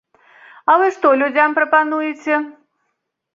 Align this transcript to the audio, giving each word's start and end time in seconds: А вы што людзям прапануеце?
А 0.71 0.77
вы 0.83 0.87
што 0.95 1.11
людзям 1.23 1.53
прапануеце? 1.59 2.41